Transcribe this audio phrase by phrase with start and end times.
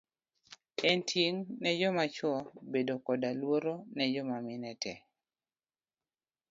[0.89, 1.43] En ting'
[1.79, 2.35] joma chuo
[2.71, 3.65] bedo koda luor
[3.95, 4.99] ne joma mine tee.